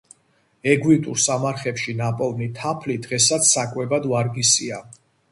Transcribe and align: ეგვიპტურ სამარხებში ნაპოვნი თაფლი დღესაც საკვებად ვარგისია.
ეგვიპტურ 0.69 1.17
სამარხებში 1.23 1.93
ნაპოვნი 1.99 2.47
თაფლი 2.59 2.95
დღესაც 3.03 3.45
საკვებად 3.51 4.09
ვარგისია. 4.13 4.81